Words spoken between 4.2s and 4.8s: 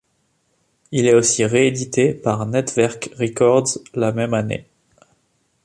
année.